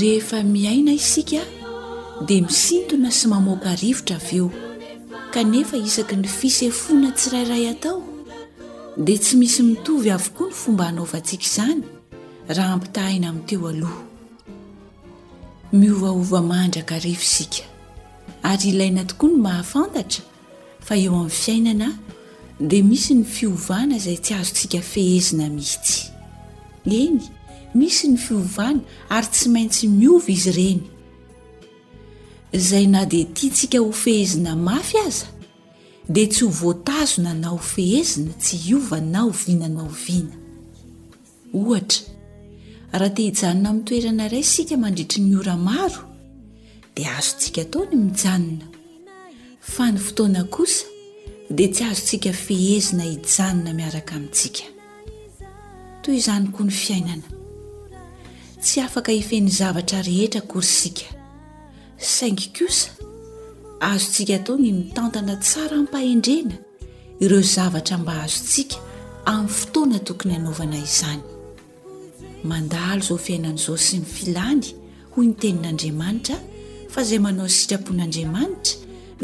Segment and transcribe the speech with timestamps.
[0.00, 1.40] rehefa miaina isika
[2.28, 4.46] dia misintona sy mamoaka rivotra av eo
[5.34, 7.98] kanefa isaky ny fisefona tsirairay atao
[9.06, 11.82] dia tsy misy mitovy avokoa ny fomba hanaovantsika izany
[12.56, 14.02] raha ampitahina amin'ny teo aloha
[15.80, 17.62] miovaova mahandraka rivosika
[18.42, 20.24] ary ilaina tokoa ny mahafantatra
[20.86, 21.88] fa eo amin'ny fiainana
[22.68, 25.98] dia misy ny fiovana izay tsy azontsika fehezina mihitsy
[26.84, 27.20] eny
[27.74, 28.80] misy ny fiovana
[29.12, 30.80] ary tsy maintsy miova izy ireny
[32.52, 35.26] zay na dia tia tsika ho fehezina mafy aza
[36.08, 40.34] dia tsy ho voatazona na ho fehezina tsy iova na hovina na oviana
[41.52, 46.02] ohatra raha ti hijanona mi'n toerana iray sika mandritry miora maro
[46.94, 48.66] dia azontsika taony mijanona
[49.74, 50.84] fa ny fotoana kosa
[51.56, 54.64] dia tsy azo ntsika fehezina hijanona miaraka mintsika
[56.04, 57.26] toy izany koa ny fiainana
[58.62, 61.04] tsy afaka ifen'ny zavatra rehetra korysika
[62.14, 62.88] saingy kosa
[63.90, 66.56] azontsika ataony mitantana tsara mpahendrena
[67.24, 68.76] ireo zavatra mba azontsika
[69.30, 71.22] amin'ny fotoana tokony anaovana izany
[72.50, 74.66] mandalo izao fiainan' izao sy nifilany
[75.12, 76.36] hoy nytenin'andriamanitra
[76.92, 78.74] fa izay manao sitrapon'andriamanitra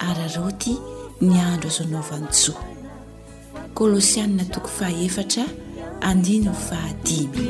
[0.08, 0.74] araaroty
[1.28, 2.62] ny andro azo naovanytsoa
[3.78, 5.18] kôlôsianina toko faf
[6.02, 7.44] aniny n fahadimy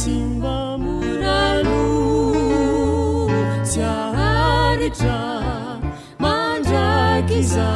[0.00, 1.86] simbamuralo
[3.72, 5.18] syaharetra
[6.22, 7.68] manjakiza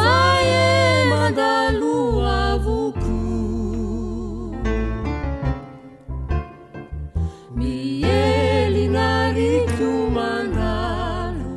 [0.00, 0.70] haye
[1.10, 1.94] mandalo
[2.36, 3.20] a vuku
[7.60, 11.56] mieli narikyo mandalo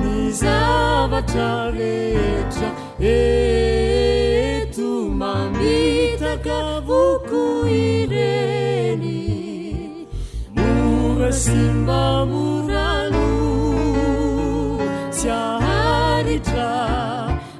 [0.00, 1.65] nizavatra
[11.36, 13.28] simbamonalo
[15.20, 16.64] syaharitra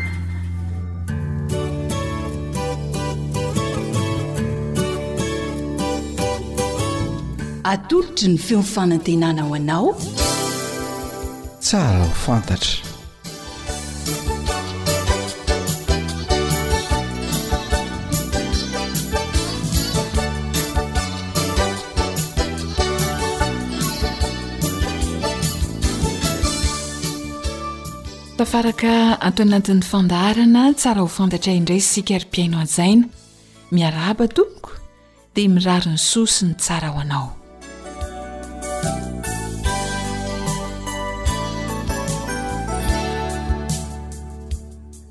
[7.65, 9.89] atolotry ny feomifanantenana ho anao
[11.61, 12.80] tsara ho fantatra
[28.41, 28.93] tafaraka
[29.29, 33.07] atoanatin'ny fandaharana tsara ho fantatra indray sikari-piainao ajaina
[33.75, 34.71] miaraba tonoko
[35.35, 37.27] dia mirariny sosi ny tsara ho anao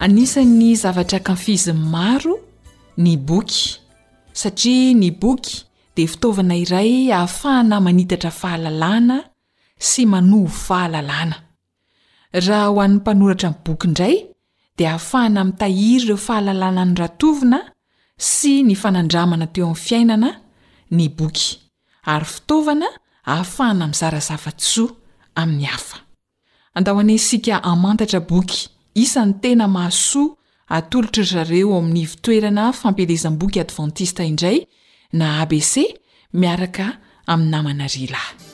[0.08, 2.34] anisany zavatra kanfiziny maro
[3.04, 3.62] ny boky
[4.42, 5.54] satria ny boky
[5.96, 9.18] dia fitaovana iray hahafahana manitatra fahalalàna
[9.88, 11.38] sy manovo fahalalàna
[12.32, 14.16] raha ho any panoratra my boky ndray
[14.78, 17.60] dia hahafahana amitahiry ireo fahalalànany ratovina
[18.18, 20.42] sy nifanandramana teo am fiainana
[20.92, 21.60] ny boky
[22.06, 22.86] ary fitaovana
[23.26, 24.92] ahafahana amy zarazava tsoa
[25.36, 25.98] ami'ny hafa
[26.74, 30.38] andaoni sika amantatra boky isany tena maaso
[30.68, 34.68] atolotro zreo aminivitoerana fampelezanm boky advantista indray
[35.14, 35.98] na abc
[36.34, 38.49] miaraka ami namanarylay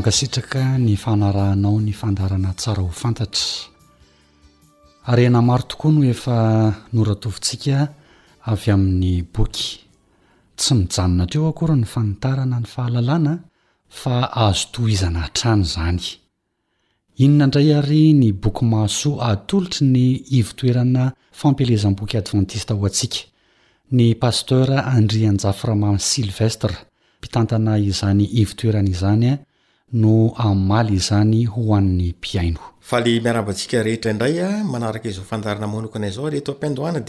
[0.00, 3.68] makasitraka ny fanarahanao ny fandarana tsara ho fantatra
[5.12, 6.36] arena maro tokoa noh efa
[6.92, 7.76] noratovintsika
[8.50, 9.66] avy amin'ny boky
[10.56, 13.34] tsy mijanonatreo akora ny fanitarana ny fahalalàna
[14.02, 14.14] fa
[14.46, 16.00] azo to izana hatrany zany
[17.20, 20.00] inona indray ary ny boky mahsoa atolotry ny
[20.40, 23.20] ivitoerana fampelezam-boky advantista ho atsika
[23.92, 26.74] ny pastera andrian-jaframa silvestra
[27.20, 29.34] mpitantana izany ivi toerana izanya
[29.92, 34.14] no any maly izany hoan'ny piainoe aaiaayadoaaem-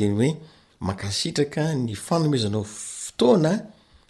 [0.01, 3.51] deyoeairka ny fnomezanao foana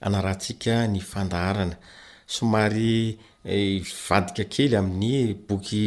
[0.06, 1.76] aaahnsika ny ndaana
[2.42, 5.82] oay vaika key amin'ny boky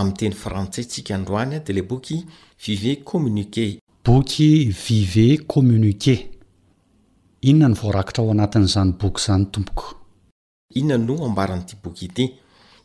[0.00, 2.16] ami'ntenyfrantsay tsika adranya de le boky
[2.64, 3.70] vive comnie
[4.04, 4.50] boky
[4.84, 6.14] vive communike
[7.48, 9.99] inona ny vorakitra ao anatin'zany boky zany tompoko
[10.74, 12.34] inona no ambarany ity boky ity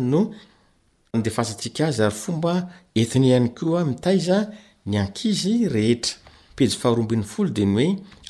[0.00, 1.66] nyoasaikazy
[2.04, 2.52] ayomba
[3.00, 4.36] etiny ihany koa mitaiza
[4.86, 6.14] ny ankizy rehetra
[6.56, 7.86] pezy faharombin'ny folo de ny oe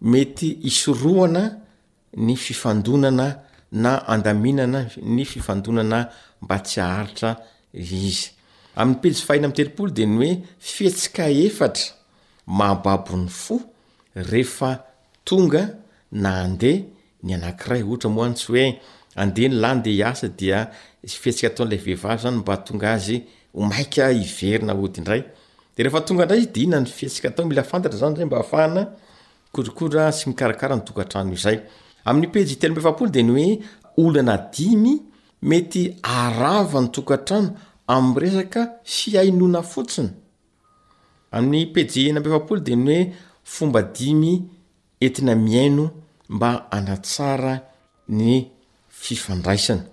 [0.00, 1.58] mety isorohana
[2.16, 6.08] ny fifandonana na andaminana ny fifandonana
[6.42, 7.36] mba tsy aaritra
[7.74, 8.30] izy
[8.76, 11.84] am'ny pelsyfahina amtelopolo de ny oe fietsika efatra
[12.46, 13.58] mahababon'ny fo
[14.14, 14.70] rehefa
[15.26, 15.66] tonga
[16.12, 16.86] na andeh
[17.22, 20.70] ny anakiray ohatramoantsy oeandenylade asa dia
[21.02, 23.16] fitsika ataon'lavehivavy zany mba tonga azy
[23.68, 25.22] maia iverina odindray
[25.74, 28.82] de rehefa tongandray dina ny fiatsika atao mila fantatra zany zay mba hafahana
[29.52, 31.58] kokora sy mikarakara ny toatrano izay
[32.04, 33.48] am'ny petelombeeapolo de ny oe
[34.04, 34.94] olo ana dimy
[35.42, 37.54] mety arava ny tokantrano
[37.88, 40.08] aresaka fiainona fotsin
[41.32, 43.00] ai'y pejenaambeolo de ny oe
[43.44, 44.42] fomba dimy
[45.00, 45.84] entina miaino
[46.28, 47.54] mba anatsara
[48.08, 48.32] ny
[48.88, 49.84] fifandraisana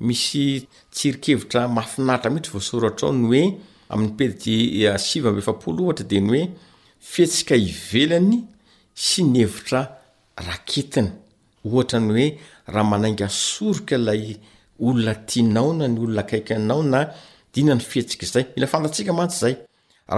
[0.00, 2.60] misy tsirikevitra mainatra mitry
[2.96, 6.44] tro nyoeam'ny pe eh, simbaolo oatra de ny oe
[7.04, 8.44] fihetsika ivelany
[8.94, 9.98] sy nyevitra
[10.46, 11.10] raketina
[11.64, 12.26] ohatra ny oe
[12.68, 14.36] raha manainga sorika lay
[14.86, 16.98] olona tianaona ny olona kaikyanao na
[17.54, 18.64] dinany fiatsikzayil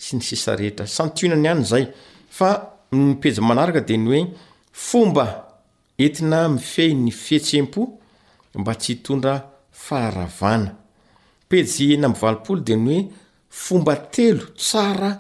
[0.04, 1.86] sy ny sisa rehetra santnany any zay
[2.38, 2.50] fa
[2.94, 4.22] ypezy manaraka de nyoe
[4.90, 5.26] fomba
[5.98, 7.84] entina mifehy ny fhetsem-po
[8.60, 9.36] mba tsy hitondra
[9.86, 10.72] faharavana
[11.50, 13.02] pejena mvalpolo de ny oe
[13.64, 15.12] fomba telo tsara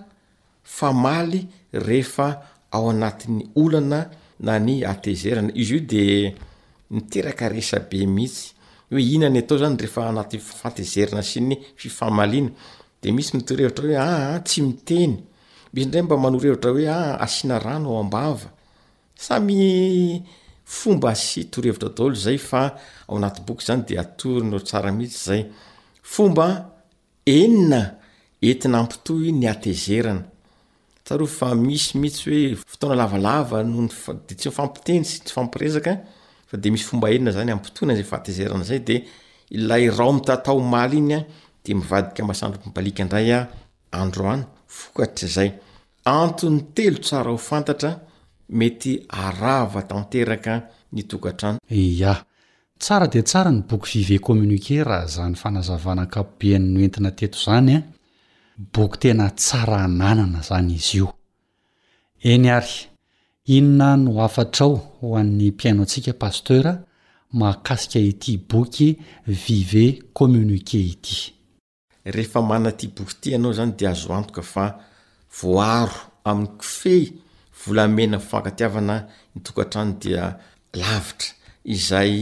[0.77, 1.42] famaly
[1.88, 2.27] refa
[2.74, 4.00] ao anati'ny olana
[4.46, 6.01] na ny atezerana izy io de
[6.94, 8.46] miteraka esabe mihitsy
[8.94, 12.50] oe inany atao zany refaanaty fena sy ny fiina
[13.01, 15.13] de misy mitorevtra oe ah, ah, tsy miteny
[15.74, 16.86] misy ndray mba manorevtra oe
[17.25, 18.50] asina ah, rano ao ambava
[19.25, 20.24] samy
[20.80, 22.62] fomba sy torhevitra daolo zay fa
[23.08, 25.42] aoanaty boky zany de atorny sara mihitsy zay
[26.13, 26.48] fomba
[27.39, 27.82] enina
[28.50, 30.24] entina ampitohy ny atezerana
[31.08, 33.86] tar fa misy mihitsy oe fotaona lavalava no
[34.27, 35.94] de tsy fampiteny sy tsy fampirezaka
[36.56, 37.50] adeisyonydeadiazay
[46.18, 47.92] anton'ny telo tsara ho fantatra
[48.50, 52.24] mety arava tanteraka nitokantrany ia
[52.78, 57.78] tsara dia tsara ny boky vive communike raha zany fanazavana akapobiany noentina teto zany a
[57.78, 57.84] eh?
[58.74, 61.14] boky tena tsara nanana zany izy io
[62.24, 62.90] eniary
[63.46, 66.84] inona no hafatra o ho an'ny mpiaino antsika pastera
[67.34, 68.98] mahakasika ity boky
[69.28, 71.34] vive communike ity
[72.06, 74.80] rehefa mana ty boky ity ianao zany di azo antoka fa
[75.40, 77.23] voaro amiy kofey
[77.65, 79.03] volamena ifakatiavana
[79.36, 80.24] nytokatrano dia
[80.82, 81.27] lavitra
[81.65, 82.13] izay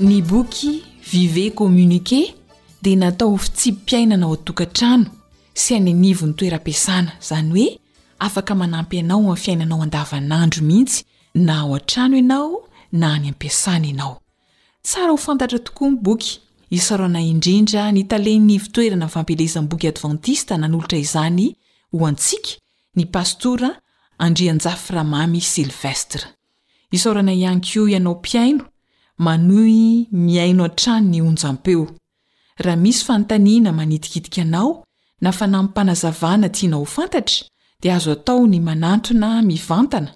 [0.01, 2.44] ny boky vive comminike
[2.85, 5.07] de natao fitsiympiainana o atokantrano
[5.63, 7.71] sy any anivo ny toeram-piasana zany hoe
[8.27, 10.99] afaka manampy anao an fiainanao andavan'andro mihitsy
[11.47, 12.57] na ao an-trano ianao
[13.01, 14.15] na hany ampiasana ianao
[14.87, 16.33] tsara ho fantatra tokoa ny boky
[16.79, 21.47] isarana indrindra ny talenivitoerana nyfampilezan boky advantista na nolotra izany
[21.93, 22.51] ho antsika
[22.97, 23.71] ny pastora
[24.25, 26.25] andrianjaframamy silvestra
[26.97, 28.65] isaorana ianko ianao mpiaino
[29.25, 31.87] manoy miaino an-trano ny onjampeo
[32.63, 34.85] raha misy fantaniana manitikitikanao
[35.21, 37.49] na fa namypanazavana tiana ho fantatra
[37.83, 40.11] dia azo atao ny manatona mivantana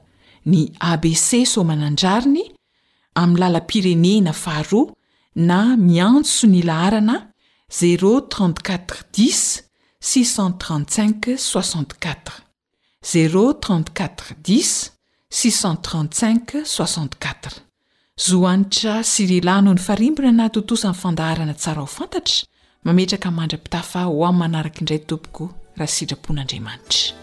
[0.47, 2.54] ny abc somananjariny
[3.21, 4.80] ami lala pirenena faharo
[5.35, 7.33] na miantso ny laharana
[7.71, 9.62] ze34:10
[10.02, 12.16] 635-64
[13.02, 14.90] z341065
[16.64, 17.68] 64.
[18.19, 22.43] zohanitra syrelano ny farimbina natotosany fandaharana tsara o fantatra
[22.85, 27.15] mametraka mandra-pitafa ho ami'ny manaraka indray tompoko raha sitrapon'andriamanitra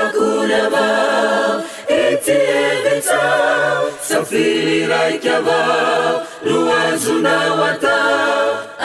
[0.00, 0.86] akole ava
[1.98, 3.24] etimea
[4.08, 5.60] safiry raike ava
[6.48, 7.96] roazonaata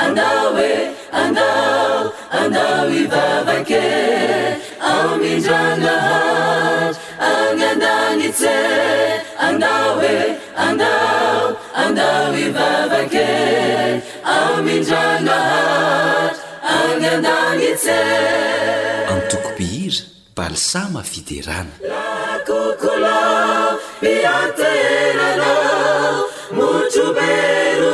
[0.03, 0.71] andaoe
[1.21, 1.99] andao
[2.41, 3.85] andao ivavake
[5.21, 6.91] mindranahar
[7.29, 8.55] aanday ce
[9.47, 10.17] andae
[10.65, 11.43] andao
[11.83, 13.31] andao ivavake
[14.37, 16.37] amindranahatr
[16.75, 17.99] aanday ce
[20.35, 26.23] balisama fiderana lakokolao miatenaanao
[26.57, 27.91] motro mero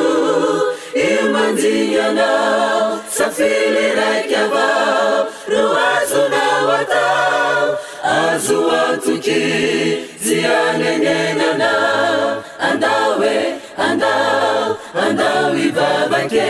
[1.03, 7.67] iomandignyanao safily raiky avao ro azonao ataoo
[8.25, 9.41] azo aotoky
[10.23, 12.25] tsy anenenaanao
[12.69, 13.41] andao hoe
[13.87, 14.63] andao
[15.05, 16.49] andao ivavake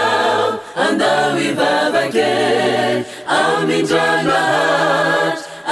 [0.86, 2.34] adauiβavqe
[3.39, 4.41] आmižana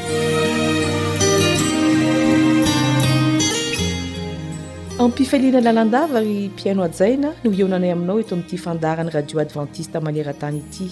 [4.98, 10.86] ampifaliana lalandavary piaino ajaina no eonanay aminao eto ami'ty fandarany radio adventiste manerantany ity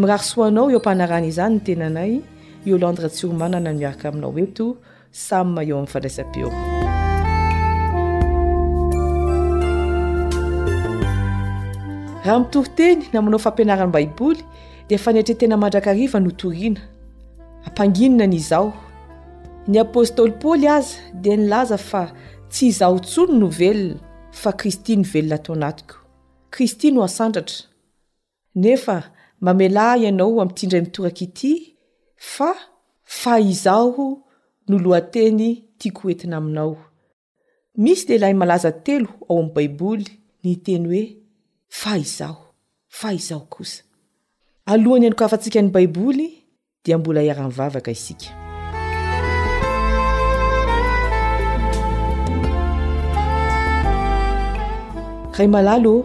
[0.00, 2.12] mirarosoanao eo ampanarana izany nytenanay
[2.68, 4.66] eolandre tsiromanana ny miaraka aminao eto
[5.26, 6.48] samy maeo amin'ny fandraisa-peo
[12.24, 14.40] raha mitoriteny namanao fampianarany baiboly
[14.88, 16.80] di fanaitra tena mandrakariva no torina
[17.68, 18.66] ampanginona n'izao
[19.68, 22.02] ny apôstoly paoly aza di nilazafa
[22.52, 23.96] tsy izaho tsony no velona
[24.40, 25.96] fa kristy novelona tao anatiko
[26.54, 27.64] kristy no asandratra
[28.62, 28.96] nefa
[29.44, 31.52] mamelah ianao ami'ity indray mitoraky ity
[32.32, 32.50] fa
[33.20, 34.06] fa izaho
[34.68, 35.46] no loateny
[35.78, 36.76] tia ko entina aminao
[37.82, 40.06] misy lehilahy malaza telo ao amn'ny baiboly
[40.44, 41.02] ny teny hoe
[41.80, 42.42] fa izaho
[42.98, 43.82] fa izaho kosa
[44.70, 46.28] alohany iany k afantsika ny baiboly
[46.84, 48.41] dia mbola hiara-'nivavaka isika
[55.38, 55.96] ray malalo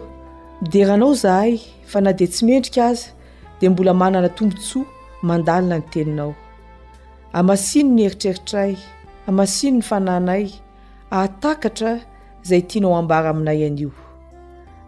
[0.62, 3.10] mideranao izahay fa na deha tsy mendrika aza
[3.60, 4.86] dia mbola manana tombontsoa
[5.22, 6.34] mandalina ny teninao
[7.32, 8.76] amasino ny heritreritray
[9.28, 10.46] amasino ny fananay
[11.12, 12.00] aatakatra
[12.44, 13.90] izay tianao hambara aminay anio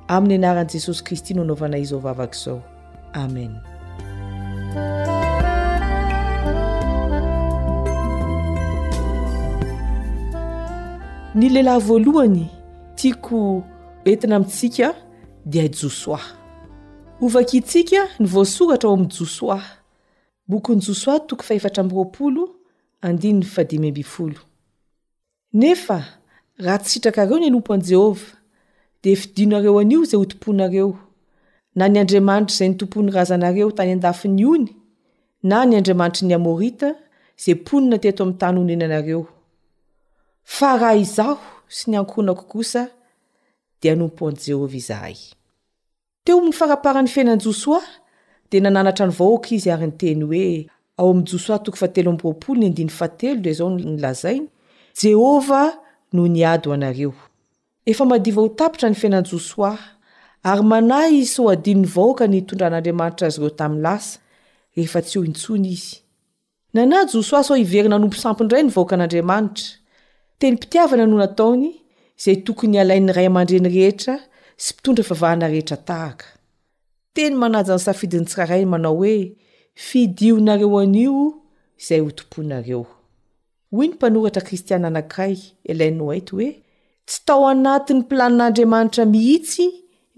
[0.08, 2.60] amin'ny anaran'i jesosy kristy noanaovanay izao vavaka izao
[3.12, 3.60] amen
[11.34, 12.48] ny lehilahy voalohany
[12.96, 13.62] tiako
[17.22, 19.08] ovakitsika nyvoasoratra o
[23.02, 26.04] ami'ny josoaknefa
[26.58, 28.20] rahatsy sitrakareo ny anompo an'i jehova
[29.02, 30.98] dia efidinonareo an'io zay ho tim-ponareo
[31.74, 34.66] na ny andriamanitra izay nitompon'ny razanareo tany an-dafy ny ony
[35.42, 36.94] na ny andriamanitry ny amorita
[37.36, 39.26] zay mponina teto ami'ny tany honenanareo
[40.44, 42.88] fa raha izaho sy ny ankoinako kosa
[46.24, 47.82] teonyfaraparan'ny fiainan josoa
[48.50, 50.66] dia nananatra ny vahoaka izy ary nyteny hoe
[50.98, 54.48] aoa'jo nylazaiy
[55.00, 55.62] jehova
[56.12, 57.12] no nyady anareo
[57.86, 59.78] efa madiva ho tapitra ny fiainan josoa
[60.50, 64.20] ary manay so adinony vahoaka ny tondran'andriamanitra azy ireo tamin'ny lasa
[64.76, 65.96] ehef tso intsony izy
[66.74, 69.68] nana jsoa so iverynanompo sampondray ny vahoaka an'andriamanitra
[70.38, 71.79] teny mpitiavana no nataony
[72.24, 74.18] zay tokony alain'ny ray amandreny rehetra
[74.60, 76.26] sy mpitondra fvavahana rehetra tahaka
[77.16, 79.14] teny manaja any safidiny tsirarainy manao hoe
[79.86, 81.14] fidyionareo anio
[81.80, 82.82] izay hotom-ponareo
[83.74, 85.36] hoy ny mpanoratra kristiana anankiray
[85.72, 86.50] elain'ny oaito hoe
[87.06, 89.66] tsy tao anatin'ny mplanin'andriamanitra mihitsy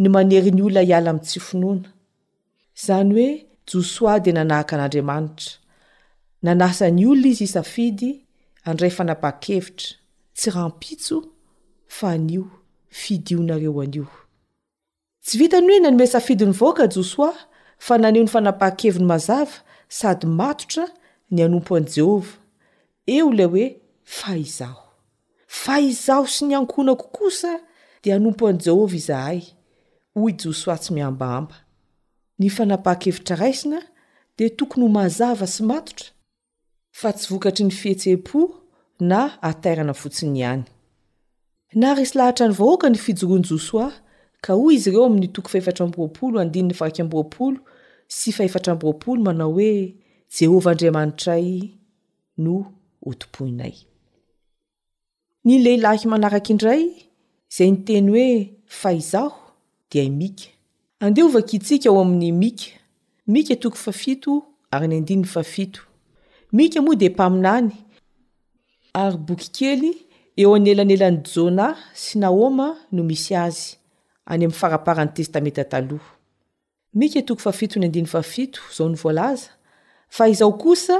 [0.02, 1.88] ny maneriny olona hiala amin'ntsy finoana
[2.78, 3.30] izany hoe
[3.68, 5.50] josoa dia e nanahaka an'andriamanitra
[6.46, 8.08] nanasany olona izy isafidy
[8.70, 9.86] andray fanapah-kevitra
[10.36, 11.16] tsy rampitso
[11.98, 12.44] fa nio
[13.02, 14.06] fidionareo an'io
[15.24, 17.32] tsy vita ny hoena nymesafidin'ny voaka josoa
[17.86, 19.56] fa naneo ny fanapaha-kevi ny mazava
[19.98, 20.84] sady matotra
[21.32, 22.32] ny anompo an'i jehova
[23.16, 23.66] eo lay hoe
[24.18, 24.78] fa izao
[25.62, 27.52] fa izaho sy ny ankonakokosa
[28.02, 29.40] di anompo an'i jehova izahay
[30.16, 31.56] hoy josoa tsy miambaamba
[32.38, 33.80] ny fanapaha-kevitra raisina
[34.38, 36.08] de tokony ho mazava sy matotra
[36.90, 38.48] fa tsy vokatry ny fihetse-po
[38.98, 40.64] na atarana fotsiny ihany
[41.74, 43.92] resy lahatra any vahoaka ny fijoronjoso ah
[44.42, 47.60] ka hoy izy ireo amin'ny toko fahefatra amboapolo andinny farakamboapolo
[48.08, 49.94] sy faefatra mboapolo manao hoe
[50.38, 51.70] jehova andriamanitray
[52.36, 52.72] no
[53.06, 53.72] otimpoinay
[55.44, 56.86] ny lehilaiky manaraky indray
[57.48, 59.36] zay ny teny hoe fahizaho
[59.90, 60.44] dia mika
[61.00, 62.64] andeovakitsika ao amin'ny mika
[63.26, 65.80] mika toko fafito ary ny andinny fafito
[66.52, 67.72] mika moa de mpaminany
[68.94, 69.96] ary bokykely
[70.36, 73.76] eo an' elan elan'y jôna sy naoma no misy azy
[74.32, 76.10] any amin'ny faraparan'ny testamenta taloha
[76.98, 79.50] mike toko faafito ny andiny faafit zao ny voalaza
[80.08, 80.96] fa izaho kosa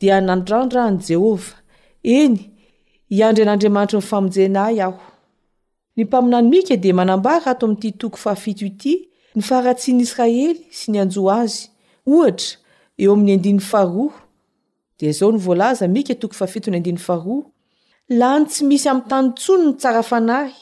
[0.00, 1.52] di nandrandra an' jehovah
[2.18, 2.38] eny
[3.14, 4.98] hiandry an'andriamanitra nyfamonjena hay aho
[5.96, 8.94] ny mpaminany mika di manamba ra ato ami'ity toko fahafito ity
[9.36, 11.62] ny faaratsian'israely sy ny anjoa azy
[12.12, 12.48] ohatra
[13.02, 14.14] eo amin'ny andiny faroa
[14.98, 16.98] di zao ny volaza miktoko faitn d
[18.18, 20.54] lany tsy misy amin'y tany ntsono ny tsara fanahy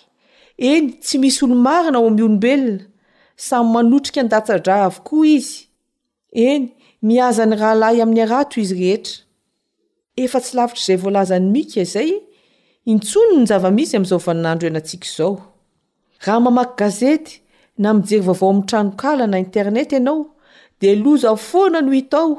[0.70, 2.82] eny tsy misy olomarina ao ami'ny olombelona
[3.46, 5.56] samy manotrika andatsadraha avokoa izy
[6.48, 6.62] eny
[7.08, 9.16] miazany rahalahy amin'ny arato izy rehetra
[10.24, 12.10] efa tsy lavitra izay voalaza ny mika izay
[12.92, 15.34] intsonon ny zava-misy amin'izao vain'andro ihanantsiaka izao
[16.24, 17.32] raha mamaky gazety
[17.82, 20.20] na mijery vaovao ami'ny tranokala na internety ianao
[20.80, 22.30] di lozafoana no itao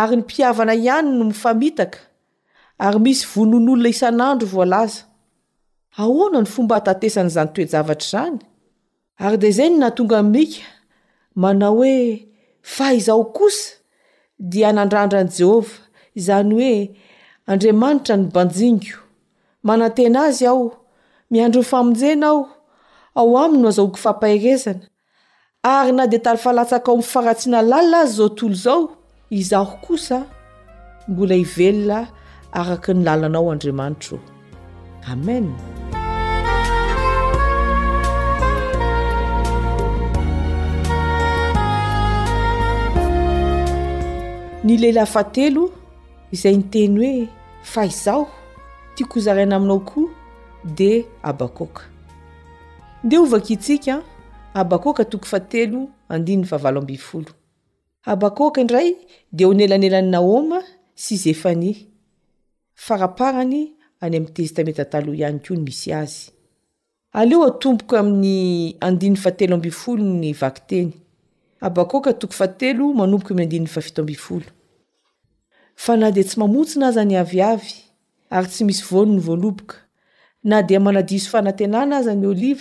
[0.00, 1.98] ary ny mpiavana ihany no mifamitaka
[2.80, 5.00] ary misy vonon' olona isan'andro voalaza
[6.02, 8.38] ahoana ny fomba hatatesan' izany toejavatra izany
[9.24, 10.62] ary dia zany na tonga mika
[11.42, 11.96] manao hoe
[12.74, 13.64] fa izaho kosa
[14.50, 15.74] dia nandrandrani jehova
[16.18, 16.72] izany hoe
[17.50, 18.98] andriamanitra ny banjiniko
[19.66, 20.64] manantena azy aho
[21.30, 22.42] miandron'ny famonjena ao
[23.20, 24.84] ao aminy no azao ko fampahirezana
[25.74, 28.82] ary na dia talfalatsaka ao amin'ny faratsina lalina azy zao tolo izao
[29.38, 30.16] izaho kosa
[31.08, 32.00] mbola hivelona
[32.52, 34.18] araka ny lalanao andriamanitro
[35.08, 35.48] amen
[44.64, 45.70] ny lehilay fatelo
[46.32, 47.28] izay nyteny hoe
[47.62, 48.28] fahizao
[48.94, 50.08] tiakozaraina aminao koa
[50.64, 51.82] de abakôka
[53.04, 54.02] nde ovaka itsika
[54.54, 57.30] abakoka toko fatelo andin favalo bfolo
[58.04, 58.96] abakôka indray
[59.32, 60.60] de ho nelanelany nahoma
[60.94, 61.89] sy iz efany
[62.88, 63.62] faraparany
[64.04, 66.22] any amn'ny testameta talo ihany ko ny misy azy
[67.20, 68.34] aleoatomboka amin'ny
[68.86, 70.90] andininy fatelo ambifolo ny vakiteny
[71.66, 74.46] abakoka toko fatelo manomboka ami'ny andinin'ny fafito ambfolo
[75.82, 77.72] fa na de tsy mamotsina aza ny aviavy
[78.36, 79.76] ary tsy misy vono ny voaloboka
[80.48, 82.60] na dia manadiso fanantenana azy ny oliv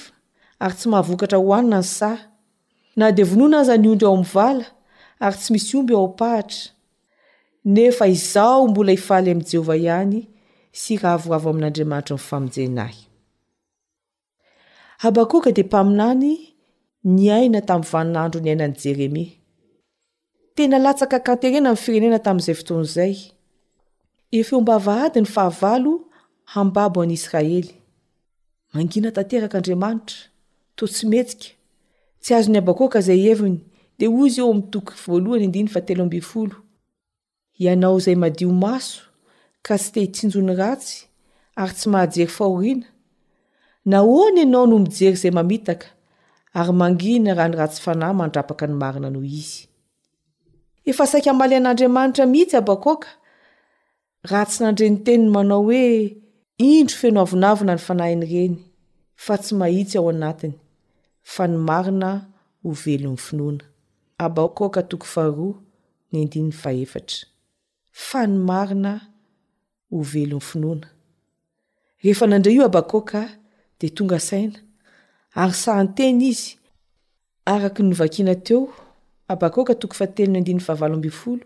[0.64, 2.22] ary tsy mahavokatra hohanina ny sahy
[3.00, 4.66] na de vonoana aza ny ondry ao am'ny vala
[5.26, 6.62] ary tsy misy omby ao pahatra
[7.66, 10.20] nefa izaombola ifaly am'jehovah ihany
[10.72, 13.02] sy ravoravo amin'n'andriamanitra famjenahy
[15.08, 16.30] abaoka de mpaminany
[17.16, 19.28] ny aina tami'ny vanonandro ny ainany jeremya
[20.56, 23.14] tena latsaka kanterena m'ny firenena tamin'izay fotoan'zay
[24.40, 25.92] efeombava adi ny fahavalo
[26.56, 27.72] hambabo an'yisraely
[28.74, 30.18] mangina tanterak'andriamanitra
[30.80, 31.50] to tsy metsika
[32.24, 33.60] tsy azon'ny abakoka zay heviny
[34.00, 36.56] de ozy eo am'tokoy voalohanyfatelo ambifolo
[37.60, 39.02] ianao izay madio maso
[39.62, 40.98] ka sy te hitsinjo ny ratsy
[41.60, 42.88] ary tsy mahajery fahoriana
[43.90, 45.88] na hoany ianao no mijery izay mamitaka
[46.60, 49.62] ary mangina raha ny ratsy fanahy mandrapaka ny marina noho izy
[50.90, 53.10] efa saika hamalean'andriamanitra mhitsy abakôka
[54.30, 55.88] raha tsy nandreniteniny manao hoe
[56.72, 58.56] indro fenoavonavina ny fanahiny reny
[59.26, 60.56] fa tsy mahitsy ao anatiny
[61.34, 62.10] fa ny marina
[62.64, 64.36] ho velon'ny finoanaab
[68.08, 68.94] fa nymarina
[69.92, 70.88] ho velon'ny finoana
[72.04, 73.22] rehefa nandrey io abakôka
[73.80, 74.60] de tonga saina
[75.42, 76.46] ary santeny izy
[77.54, 78.62] araky nyvakina teo
[79.34, 81.44] abakôka toko fatelo ny andininny vahavalo ambi folo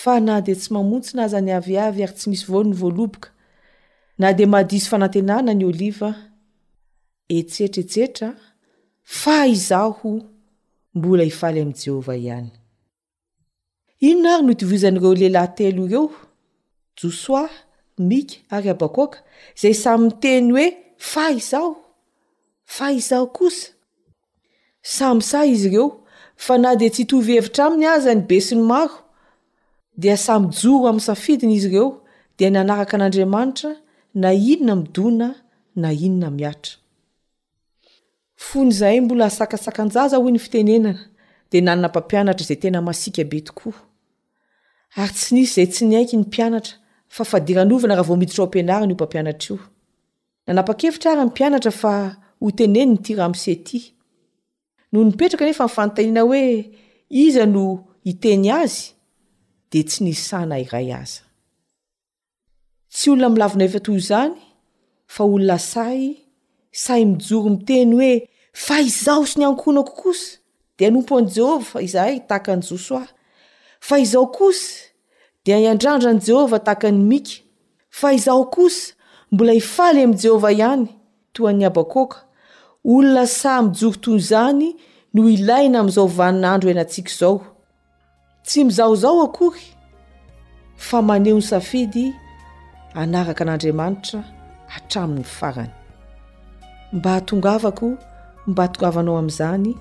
[0.00, 3.28] fa na de tsy mamontsina aza ny aviavy ary tsy misy vono ny voaloboka
[4.20, 6.10] na de mahadiso fanantenana ny oliva
[7.36, 8.28] etsetraetsetra
[9.20, 10.10] fa izaho
[10.96, 12.50] mbola hifaly amn' jehovah ihany
[14.06, 16.04] inona ary nodivizan'reo lehilahytelo ireo
[17.00, 17.44] josoa
[18.08, 19.18] mika ary abakoka
[19.60, 20.66] zay samyteny hoe
[21.10, 21.72] fa izao
[22.76, 23.66] fa izao kosa
[24.96, 25.88] samy sah izy ireo
[26.44, 28.94] fa na de tsy itovy hevitra aminy azy ny besiny maro
[30.00, 31.88] di samyjoro am'ny safidina izy ireo
[32.38, 33.70] de nanaraka an'andriamanitra
[34.22, 35.28] na inona midona
[35.80, 36.72] na inona miatra
[38.46, 41.00] fonyzahy mbola asakasakanjaza ho ny fitenenana
[41.50, 43.78] de nannapampianatra izay tena masika be tokoa
[44.98, 46.74] ary tsy nisy zay tsy nyaiky ny mpianatra
[47.08, 49.58] fa fadiranovana raha vo miditra o ampianariny io mpampianatra io
[50.46, 51.92] nanapa-kefitra ara ny mpianatra fa
[52.42, 53.78] ho teneny ny tirahamisety
[54.90, 56.44] noho nipetraka nefa mifanotanina hoe
[57.22, 57.64] iza no
[58.10, 58.78] iteny azy
[59.70, 61.22] de tsy nisy sana iray aza
[62.92, 64.34] tsy olona milavina efatoy izany
[65.14, 66.00] fa olona say
[66.84, 68.12] say mijoro miteny hoe
[68.64, 70.36] fa izao sy ny ankona kokosa
[70.78, 73.08] de anompo an' jehova izahay tahaka ny josoah
[73.80, 74.84] fa izao kosa
[75.44, 77.40] dia hiandrandra an'i jehovah tahaka ny mika
[77.90, 78.92] fa izaho kosa
[79.32, 80.88] mbola hifaly amin'i jehovah ihany
[81.32, 82.16] toany habakoaka
[82.84, 84.76] olona samyjorotonyizany
[85.14, 87.40] no ilaina amin'izao vaninandro hienantsiako izao
[88.44, 89.60] tsy mizao izao akory
[90.76, 92.04] fa maneho ny safedy
[92.94, 94.20] anaraka an'andriamanitra
[94.72, 95.72] hatramin'ny farany
[96.92, 97.92] mba hatongavako
[98.46, 99.72] mba hatongavanao amin'izany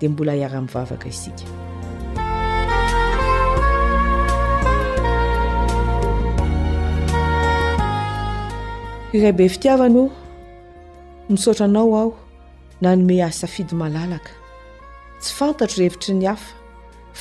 [0.00, 1.63] dia mbola hiara-mivavaka isika
[9.14, 10.10] iraybe fitiavana o
[11.30, 12.12] nisaotra anao aho
[12.80, 14.32] na nome ahsafidy malalaka
[15.20, 16.50] tsy fantatro rehvitry ny hafa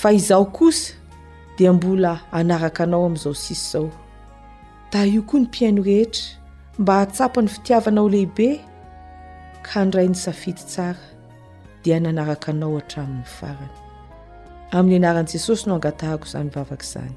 [0.02, 0.94] fa izaho kosa
[1.58, 3.90] dia mbola anaraka anao amin'izao sisy izao
[4.92, 6.24] da io koa ny mpiaino rehetra
[6.80, 8.48] mba atsapa ny fitiavanao lehibe
[9.62, 11.06] ka nyray ny safidy tsara
[11.84, 13.74] dia nanaraka anao hatramin'ny farany
[14.78, 17.16] amin'ny anaran'i jesosy no angatahako izany vavaka izany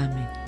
[0.00, 0.41] amena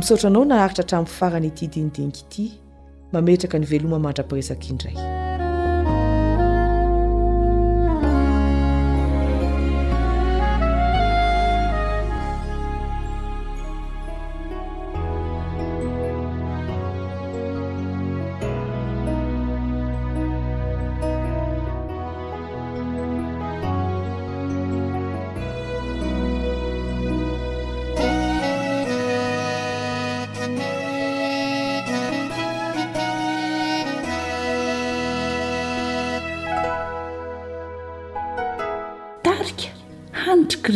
[0.00, 2.44] misaotranao naharitra htramin'ny farany ity dinidinika ity
[3.14, 5.21] mametraka ny veloma mandra-piresakaindray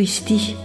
[0.01, 0.57] رستي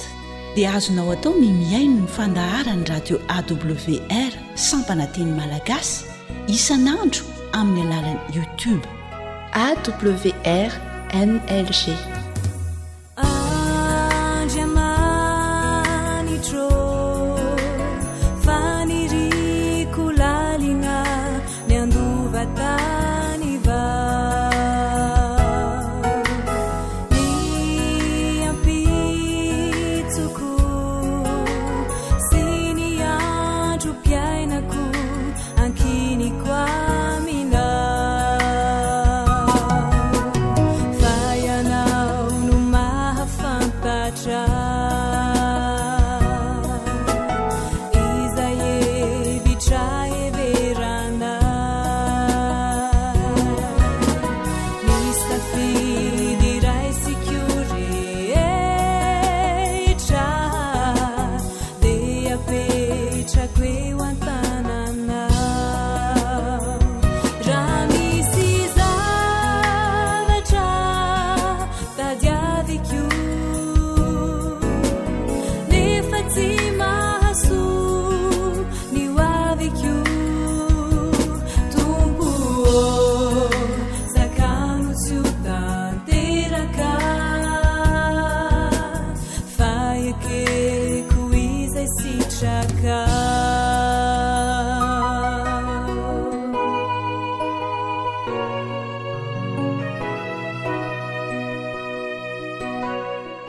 [0.56, 4.32] dia azonao atao ny miaino ny fandahara ny radio awr
[4.66, 5.94] sammpananteny malagasy
[6.56, 7.22] isanandro
[7.60, 8.88] amin'ny alalan'ny youtobe
[9.66, 11.70] awrnlg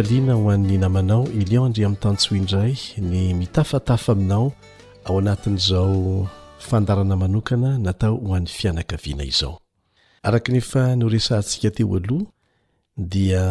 [0.00, 2.72] alina ho an'ny namanao ileodr amtantsy hoindray
[3.10, 4.46] ny mitafatafa aminao
[5.08, 5.94] ao anatin'izao
[6.66, 9.54] fandarana manokana natao ho an'ny fianakaviana izao
[10.26, 12.26] araka nefa noresahantsika teo aloha
[13.14, 13.42] dia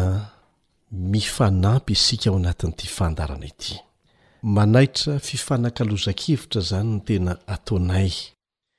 [0.92, 3.70] mifanampy isika ao anatin'ity fandarana ity
[4.56, 8.10] manaitra fifanakalozakevitra zany ny tena atonay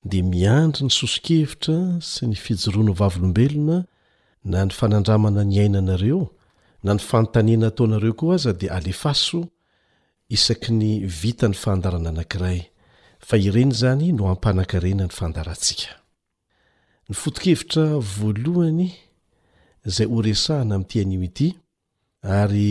[0.10, 1.78] de miandry ny soso-kevitra
[2.12, 3.78] sy ny fijoroano vavlombelona
[4.52, 6.22] na ny fanandramana ny ainanareo
[6.84, 9.40] na ny fanotanena tao nareo koa aza dia alefaso
[10.36, 10.90] isaky ny
[11.20, 12.60] vitany fandarana anankiray
[13.28, 15.92] fa ireny zany no ampanakarena ny fandarantsika
[17.10, 17.84] ny fotokevitra
[18.16, 18.88] voalohany
[19.88, 21.48] izay oresahana amin'ntian'io ity
[22.42, 22.68] ary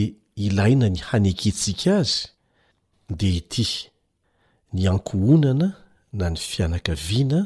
[0.46, 2.14] ilaina ny haneketsika azy
[3.18, 3.66] dea ity
[4.74, 5.68] ny ankohonana
[6.18, 7.40] na ny fianakaviana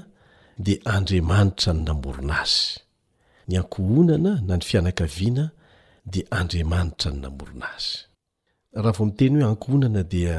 [0.64, 2.68] dia andriamanitra ny namorona azy
[3.48, 5.44] ny ankohonana na ny fianakaviana
[6.12, 7.98] dia andriamanitra ny namorona azy
[8.82, 10.36] raha vao mi teny hoe ankhonana dia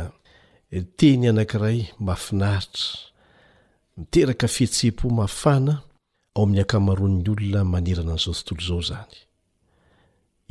[0.72, 2.86] eh, teny anankiray mafinaritra
[3.98, 5.74] miteraka fihetse-po mafana
[6.36, 9.14] ao amin'ny akamaroan'ny olona manerana n'izao tontolo izao zany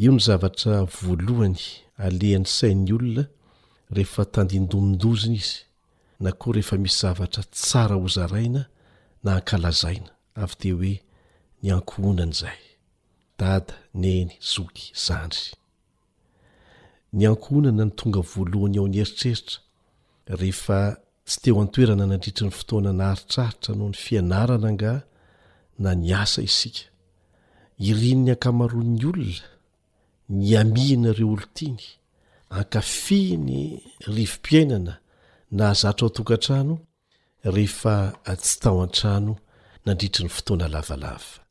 [0.02, 1.62] io ny zavatra voalohany
[2.06, 3.24] alehan'ny sain'ny olona
[3.94, 5.54] rehefa tandindomondozina izy
[6.24, 8.62] na koa rehefa misy zavatra tsara hozaraina
[9.22, 10.10] na hankalazaina
[10.42, 10.94] avy te hoe
[11.62, 12.60] ny ankohonana izay
[13.38, 15.52] dada neny zoky zandry
[17.14, 19.58] ny ankohonana ny tonga voalohany ao ny eritreritra
[20.40, 20.80] rehefa
[21.26, 24.92] tsy teo antoerana nandritry ny fotoana naharitraritra no ny fianarana anga
[25.82, 26.84] na ny asa isika
[27.90, 29.44] irin'n'ny ankamaroan'ny olona
[30.40, 31.82] ny amihana ireo olotiny
[32.58, 33.56] ankafi ny
[34.14, 34.92] rivom-piainana
[35.56, 36.74] na azatrao tokantrano
[37.54, 37.94] rehefa
[38.42, 39.32] tsy tao an-trano
[39.86, 41.43] nandritry ny fotoana lavalava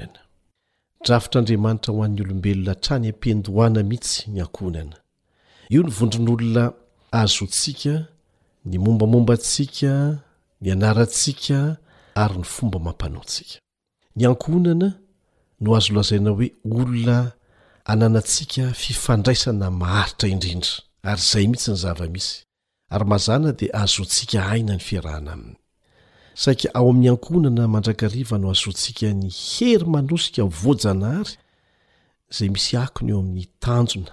[1.06, 4.96] drafitr'andriamanitra ho an'ny olombelona trany empendoana mihitsy ny ankohonana
[5.72, 6.64] io ny vondron'olona
[7.22, 7.94] azontsika
[8.68, 9.92] ny mombamombantsika
[10.62, 11.58] ny anarantsika
[12.22, 13.56] ary ny fomba mampanaotsika
[14.16, 14.88] ny ankohonana
[15.62, 17.16] no azo lazaina hoe olona
[17.92, 20.74] ananantsika fifandraisana maharitra indrindra
[21.10, 22.30] ary izay mihitsy ny zavamisy
[22.94, 25.56] ary mazana dia ahazontsika haina ny fiarahana aminy
[26.42, 31.28] sai ao amin'ny ankhonana mandrakariva no azontsika ny hery manosika vojanahay
[32.36, 34.12] zay misy aony eo amin'ny tanjona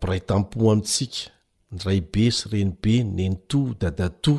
[0.02, 1.30] piraytampo amintsika
[1.74, 4.38] ny ray be sy renibe nenito dadato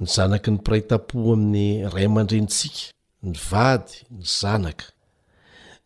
[0.00, 2.80] ny zanaky ny pirayta-po amin'ny ray aman-drenitsika
[3.30, 4.86] ny vady ny zanaka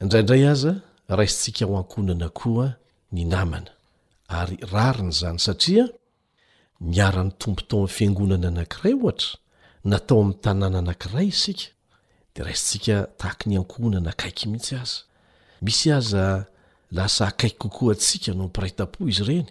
[0.03, 0.73] indraindray aza
[1.17, 2.69] rasintsika ao ankonana koa
[3.15, 3.71] ny namana
[4.39, 5.85] ary rariny zany satria
[6.81, 9.31] miarany tombo tao a'ny fiangonana anankiray ohatra
[9.91, 11.71] natao amin'ny tanàna anank'iray isika
[12.35, 15.05] de rasintsika tahaka ny ankohnana akaiky mihitsy aza
[15.65, 16.25] misy aza
[16.95, 19.49] lasa akaiky kokoa antsika no mpiray tapo izy ireny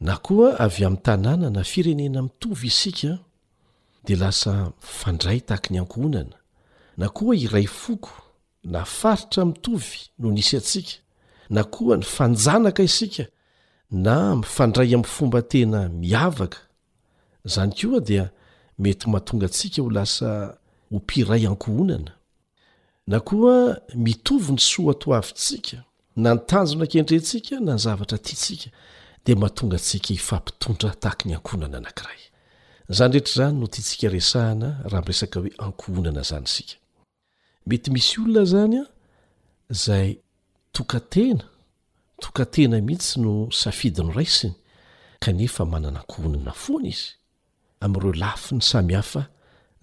[0.00, 3.12] na koa avy amin'ny tanàna na firenena mitovy isika
[4.06, 6.36] dia lasa ifandray tahaky ny ankohonana
[6.96, 8.10] na koa iray foko
[8.64, 10.94] na faritra mitovy no nisy antsika
[11.50, 13.24] na koa ny fanjanaka isika
[13.90, 16.58] na mifandray amin'n fomba tena miavaka
[17.52, 18.24] zany koa dia
[18.78, 20.30] mety mahatonga antsika ho lasa
[20.90, 22.12] ho mpiray ankohonana
[23.10, 23.54] na koa
[24.04, 25.78] mitovy ny soato avintsika
[26.18, 28.70] na nytanjonankendrentsika na ny zavatra tiatsika
[29.26, 32.20] de mahatonga atsika hifampitondra tahak ny ankonana anankiray
[32.96, 36.74] zany rehetra zany no tiatsika resahana raha mresaka hoe ankohonana zany sika
[37.66, 38.84] mety misy olona zany a
[39.84, 40.10] zay
[40.72, 41.44] tokatena
[42.22, 44.54] tokatena mihitsy no safidyno raisiny
[45.22, 47.08] kanefa manana ankohonana foana izy
[47.80, 49.22] amn'ireo lafi ny samihafa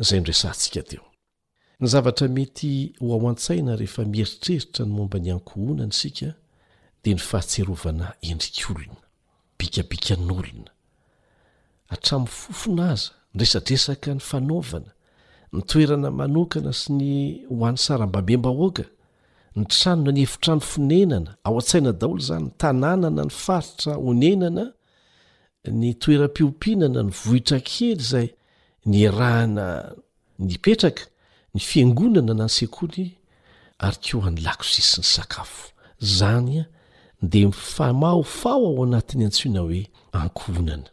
[0.08, 1.04] zay noresahantsika teo
[1.82, 6.30] ny zavatra mety ho ao an-tsaina rehefa mieritreritra ny momba ny ankohona n sika
[7.04, 8.98] de ny fahatserovana endrikolona
[9.60, 10.70] bikabikan'olona
[11.94, 14.92] atram'ny fofon aza nresadresaka ny fanavana
[15.56, 17.12] ny toerana manokana sy ny
[17.58, 18.86] hoan'ny sarambabembaoaka
[19.58, 24.64] ny tranona ny efitrano fnenana a atsainadaolo zany n tannana ny faritra onenana
[25.80, 28.28] ny toerampiompinana ny vohitra kely zay
[28.92, 29.68] ny rahana
[30.48, 31.04] nypetraka
[31.56, 33.08] ny fiangonana na ny seakoly
[33.84, 36.66] ary keo an'ny lakosisy ny sakafo zany a
[37.22, 39.84] de mifamahofao ao anatiny antsyona hoe
[40.20, 40.90] ankohnana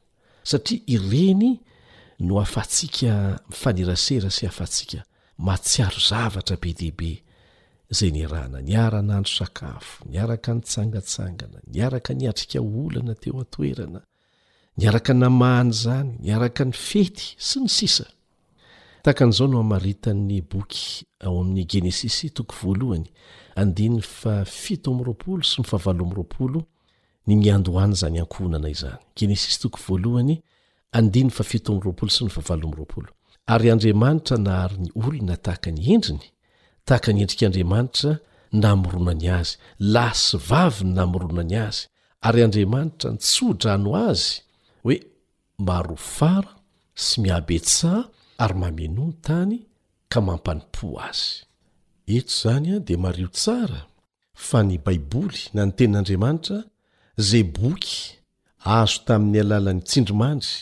[0.51, 1.51] satria ireny
[2.27, 3.15] no afatsiaka
[3.51, 4.99] mifanirasera sy afatsika
[5.47, 7.13] matsiaro zavatra be dehibe
[7.97, 14.01] zay ny rahna nyara-nandro sakafo nyaraka nytsangatsangana ny araka ny atrika olana teo atoerana
[14.79, 18.07] ny araka namahany zany nyaraka ny fety sy ny sisa
[19.03, 24.01] takan'zao no amaitan'ny boky ao a'y genesis to oyroo sy ny
[25.95, 26.61] aoo
[27.27, 29.79] y nyadoazany akohonana znyoo
[32.09, 32.87] sy nao
[33.59, 36.27] ry andramanitra naharny olona tahaka ny indriny
[36.87, 38.13] tahaka ny endrik'andriamanitra
[38.63, 39.55] namironany azy
[39.95, 41.83] la sy vaviny namironany azy
[42.27, 44.33] ary andriamanitra nytsodrano azy
[44.89, 44.95] oe
[45.69, 46.53] maro fara
[47.05, 47.93] sy miabesa
[48.45, 49.57] ary mamenoa ny tany
[50.13, 51.31] ka mampanim-po azy
[52.11, 53.81] hetra izany a dia mario tsara
[54.47, 56.59] fa ny baiboly na ny tenin'andriamanitra
[57.29, 57.97] zay boky
[58.79, 60.53] azo tamin'ny alalan'ny tsindrimandry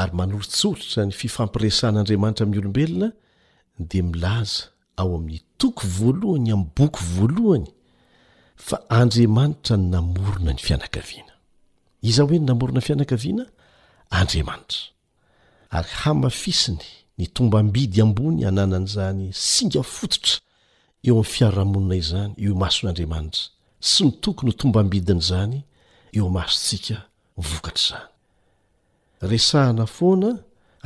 [0.00, 3.08] ary manolontsolotra ny fifampiresan'andriamanitra amin'ny olombelona
[3.90, 4.62] dia milaza
[5.00, 7.66] ao amin'ny toko voalohany amin'ny boky voalohany
[8.66, 11.34] fa andriamanitra ny namorona ny fianakaviana
[12.08, 13.44] iza hoe ny namorona ny fianakaviana
[14.20, 14.80] andriamanitra
[15.78, 16.88] ary hamafisiny
[17.18, 20.36] ny tombam-bidy ambony ananan' zany singa fototra
[21.08, 23.42] eo amin'ny fiarahamonina izany io mason'andriamanitra
[23.90, 25.54] sy ny tokony tombambidina zany
[26.16, 26.96] eo masotsika
[27.48, 28.10] vokatr' zany
[29.30, 30.30] resahana foana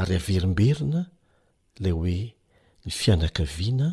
[0.01, 1.01] ary averimberina
[1.83, 2.19] lay hoe
[2.85, 3.89] ny fianakaviana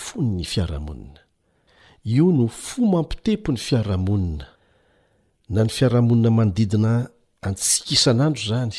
[0.00, 1.20] fony ny fiarahamonina
[2.14, 4.46] io no fomampitepo ny fiarahamonina
[5.54, 6.92] na ny fiarahamonina manodidina
[7.46, 8.78] antsikisanandro zany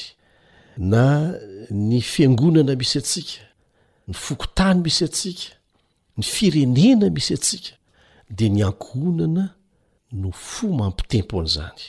[0.78, 1.34] na
[1.70, 3.42] ny fiangonana misy atsika
[4.08, 5.54] ny fokotany misy atsika
[6.18, 7.76] ny firenena misy atsika
[8.30, 9.56] dia ny ankonana
[10.12, 11.82] no fo mampitempo an'izany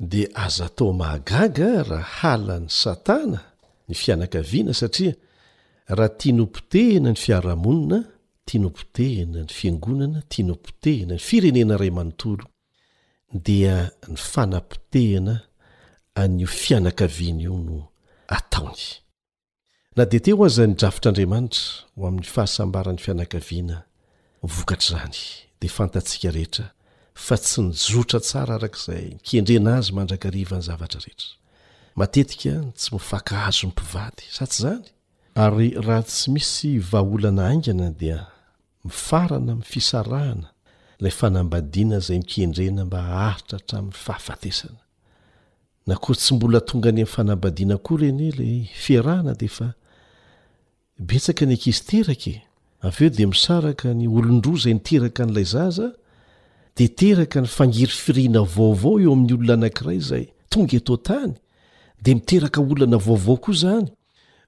[0.00, 3.40] di aza tao mahagaga raha halany satana
[3.88, 5.14] ny fianakaviana satria
[5.88, 8.04] raha tianompotehana ny fiarahamonina
[8.44, 12.44] tianompotehana ny fiangonana tianompotehana ny firenena ray amanontolo
[13.32, 15.40] dia ny fanampitehana
[16.14, 17.89] anyo fianakaviana io no
[18.30, 19.00] ataony
[19.96, 21.64] na dia teo aza nydrafotr'andriamanitra
[21.96, 23.76] ho amin'ny fahasambaran'ny fianakaviana
[24.56, 25.18] vokatr' zany
[25.60, 26.66] dia fantatsiaka rehetra
[27.26, 31.30] fa tsy nijotra tsara arak'izay nikendrena azy mandrakarivany zavatra rehetra
[32.00, 34.84] matetika tsy mifakahazo n'ny mpivady sa tsy zany
[35.44, 38.18] ary raha tsy misy vaaholana aingana dia
[38.86, 40.48] mifarana amin'ny fisarahana
[40.98, 44.80] ilay fanambadiana izay mikendrena mba haritra hatramin'ny fahafatesana
[45.86, 48.28] na ko tsy mbola tonga any aifanabadiana ko reny
[49.00, 49.48] aahaeeieeoeisaky
[54.18, 55.86] olondro zay niteraka n'lay zaza
[56.76, 61.34] de teraka ny fangiry firina vaovao eo amin'ny olona anakray zay tonga etotany
[62.04, 63.88] de miteraka olana vaovao koa zany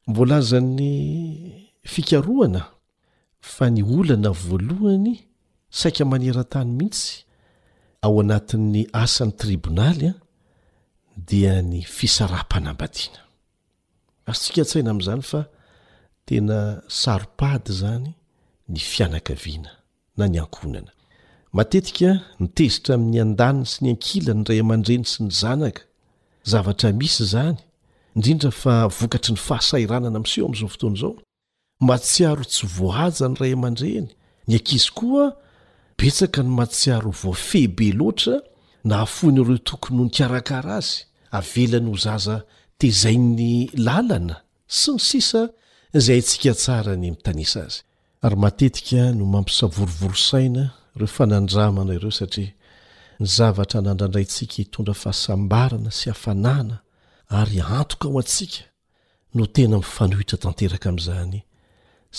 [0.09, 0.91] mbolazan'ny
[1.93, 5.13] fikaroanafa ny olana voaloany
[5.79, 7.25] saika maneratany mihitsy
[8.03, 10.11] ao anatn'ny asan'ny tribonaly
[11.17, 13.19] dia ny fisarampanambadiana
[14.27, 15.41] ary tsika an-tsaina amn'izany fa
[16.29, 16.59] tena
[17.01, 18.11] saropady zany
[18.73, 19.71] ny fianakaviana
[20.17, 20.93] na ny ankonana
[21.57, 22.11] matetika
[22.41, 25.83] nitezitra amin'ny an-daniny sy ny ankila ny ray aman-dreny sy ny zanaka
[26.51, 27.59] zavatra misy zany
[28.17, 31.15] indrindra fa vokatry ny fahasairanana miseo amin'izao fotoana izao
[31.89, 34.09] matsiaro tsy voaja ny ray aman-dreny
[34.49, 35.27] ny ankizy koa
[36.01, 38.37] betsaka ny matsiaro voafeh be loatra
[38.85, 41.05] nahafoana ireo tokony o nykarakara azy
[41.39, 42.37] avelany ho zaza
[42.81, 44.37] tezainy lalana
[44.79, 45.43] sy ny sisa
[46.05, 47.79] zay ntsika tsara ny mitanisa azy
[48.25, 50.65] ary matetika no mampisavorovorosaina
[50.97, 52.53] ireo fanandramana ireo satria
[53.21, 56.77] ny zavatra nandrandraytsika hitondra fahasambarana sy hafanahana
[57.39, 58.61] ary antoka ao antsika
[59.37, 61.39] no tena mifanohitra tanteraka amn'izany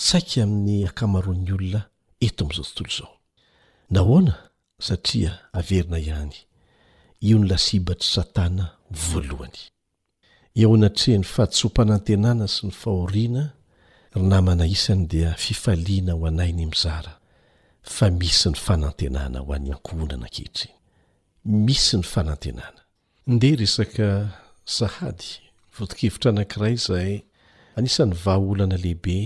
[0.06, 1.80] saiky amin'ny akamaron'ny olona
[2.26, 3.12] eto ami'izao tontolo izao
[3.94, 4.32] nahoana
[4.86, 6.36] satria averina ihany
[7.24, 9.56] io ny lasibatry satana voalohany
[10.60, 13.44] eo anatrehny fatsompanantenana sy ny fahoriana
[14.14, 17.14] ry namana isany dia fifaliana ho anainy mizara
[17.94, 20.72] fa misy ny fanantenana ho an'ny ankohonana akehitrny
[21.64, 22.82] misy ny fanantenana
[23.26, 24.06] ndeha resaka
[24.78, 25.30] zahady
[25.78, 27.14] votikevitra anankiray izay
[27.76, 29.16] anisan'ny vahaolana lehibe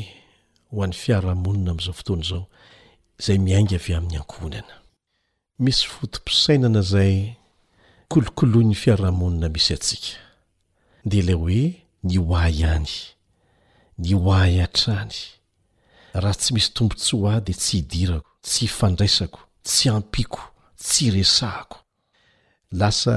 [0.70, 2.44] ho an'ny fiaramonina amin'izao fotoana izao
[3.20, 4.74] izay miainga avy amin'ny ankohonana
[5.58, 7.16] misy fotomposainana izay
[8.08, 10.16] kolokoloi ny fiarahamonina misy atsika
[11.04, 11.64] nde ilay hoe
[12.08, 12.88] ny oay ihany
[14.00, 15.12] ny oay a-trany
[16.22, 20.42] raha tsy misy tombo tsy ho a dy tsy hidirako tsy hifandraisako tsy ampiako
[20.84, 21.76] tsy resahako
[22.80, 23.14] lasa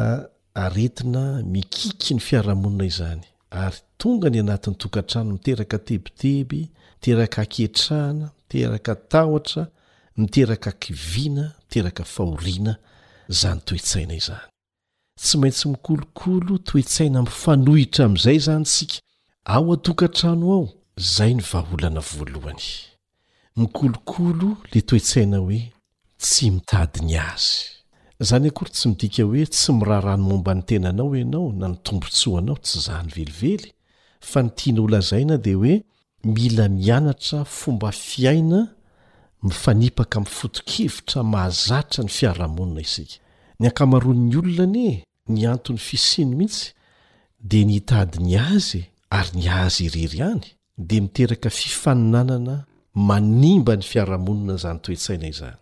[0.63, 1.23] aretina
[1.53, 3.23] mikiky ny fiarahamonina izany
[3.63, 6.61] ary tonga ny anatin'ny tokantrano miteraka tebiteby
[6.97, 9.63] miteraka aketrahana miteraka tahotra
[10.19, 12.73] miteraka akiviana miteraka faoriana
[13.39, 14.50] zany toetsaina izany
[15.23, 18.99] tsy maintsy mikolokolo toetsaina mifanohitra amin'izay zany sika
[19.55, 20.63] ao atokantrano ao
[21.15, 22.65] zay ny vaaholana voalohany
[23.61, 25.61] mikolokolo la toetsaina hoe
[26.23, 27.53] tsy mitadiny azy
[28.21, 32.57] izany akory tsy midika hoe tsy miraha rano momba ny tenanao ianao na nitombontso anao
[32.65, 33.71] tsy zahny velively
[34.29, 35.73] fa ny tiana olazaina dia hoe
[36.33, 38.59] mila mianatra fomba fiaina
[39.43, 43.15] mifanipaka miifoto-kivitra mahazatra ny fiarahamonina isika
[43.59, 44.97] ny ankamaron'ny olona nie
[45.29, 46.73] ny anton'ny fisiny mihitsy
[47.43, 50.41] de ny tadi ny azy ary ny azy irery any
[50.77, 52.65] de miteraka fifaninanana
[52.95, 55.57] manimba ny fiarahamonina zany toetsaina izany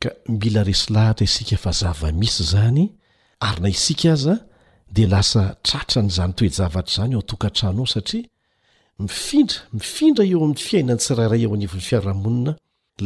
[0.00, 2.84] ka mila resy lahatra isika fa zava-misy zany
[3.40, 4.34] ary na isika aza
[4.92, 8.28] de lasa tratra ny izany toejavatra izany o atokantrano ao satria
[8.98, 12.52] mifindra mifindra eo amin'ny fiainany tsirairay eo anivon'ny fiarahamonina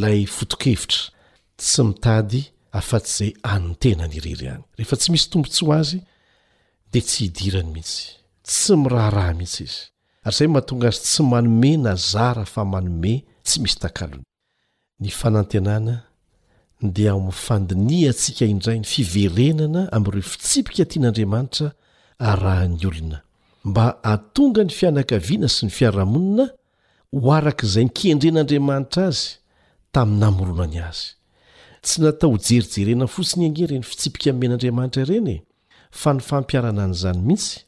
[0.02, 1.02] lay foto-kevitra
[1.58, 2.42] tsy mitady
[2.78, 5.98] afa tsy izay anontena nyrery any rehefa tsy misy tombontsy ho azy
[6.92, 8.02] dia tsy hidirany mihitsy
[8.48, 9.80] tsy miraha raha mihitsy izy
[10.24, 13.14] ary izay mahatonga azy tsy manome na zara fa manome
[13.46, 14.24] tsy misy takalony
[15.02, 15.94] ny fanantenana
[16.96, 21.66] dia omifandinia antsika indray ny fiverenana amin'ireo fitsipika tian'andriamanitra
[22.42, 23.18] rahany olona
[23.68, 26.44] mba atonga ny fianakaviana sy ny fiarahamonina
[27.22, 29.24] ho arakaizay nkendren'andriamanitra azy
[29.94, 31.08] tamin'ny hamoronany azy
[31.84, 35.42] tsy natao hjerijerena fosiny ianere ny fitsipika mnmen'andriamanitra ireny e.
[36.00, 37.58] fa ny fampiarana an' izany mihitsy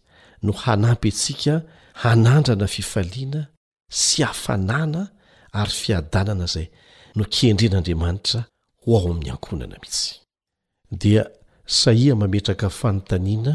[0.42, 1.54] no hanampy atsika
[2.02, 3.42] hanandrana fifaliana
[4.02, 5.02] sy hafanana
[5.60, 6.66] ary fiadanana izay
[7.16, 8.40] no kendren'andriamanitra
[8.82, 10.12] ho ao amin'ny ankonana mihitsy
[11.00, 11.22] dia
[11.78, 13.54] saia mametraka fanontaniana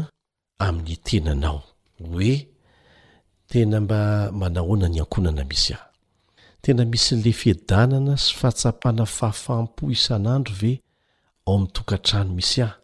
[0.66, 1.62] amin'ny tenanaao
[2.10, 2.34] hoe
[3.50, 3.98] tena mba
[4.40, 5.89] manahoana ny ankonana misy ah
[6.62, 10.72] tena misy n'le fiedanana sy fahatsapana fafampo isan'andro ve
[11.46, 12.74] ao amin'nytokantrano misy ah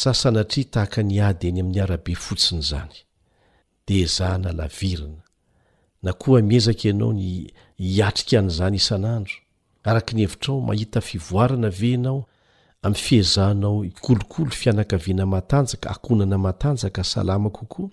[0.00, 2.94] sasanatria tahaka ny ady ny amin'ny arabe fotsinyzany
[3.86, 7.24] de zahnaairnana koa miezaka anao ny
[7.96, 9.34] iatrika an'zany isan'andro
[9.88, 12.20] araka ny hevitrao mahita fivoarana ve anao
[12.84, 17.90] amin'ny fiezahnao ikolokolo fianakaviana matanjaka akonana matanjaka salama kokoa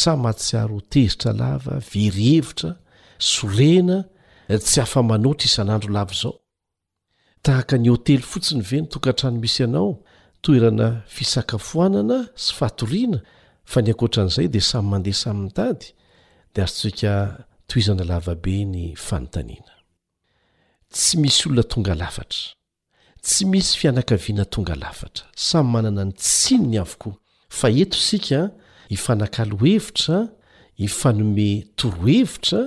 [0.00, 2.72] sa matsiaro otezitra lava verhevitra
[3.18, 3.98] sorena
[4.54, 6.34] tsy hafa-manotra isan'andro lavo izao
[7.44, 9.88] tahaka ny hôtely fotsiny ve notokantrano misy ianao
[10.42, 13.18] toerana fisakafoanana sy fahatoriana
[13.70, 15.86] fa ny ankotra an'izay dia samy mandeha samynytady
[16.54, 17.12] dia ary sika
[17.68, 19.74] toizana lavabe ny fanontaniana
[20.94, 22.44] tsy misy olona tonga lafatra
[23.24, 27.14] tsy misy fianakaviana tonga lafatra samy manana ny tsiny ny avokoa
[27.58, 28.40] fa eto sika
[28.92, 30.18] hifanakalohevitra
[30.80, 32.60] hifanome torohevitra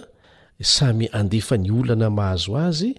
[0.63, 2.95] samy andefa ny olana mahazo azy